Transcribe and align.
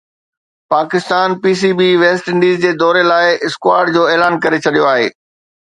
Pakistan 0.73 1.29
P 1.41 1.51
C 1.61 1.69
B 1.81 1.89
West 2.03 2.25
Indies 2.31 2.55
جي 2.63 2.71
دوري 2.81 3.03
لاءِ 3.11 3.27
اسڪواڊ 3.47 3.85
جو 3.95 4.03
اعلان 4.11 4.33
ڪري 4.43 4.57
ڇڏيو 4.65 4.85
آهي 4.95 5.07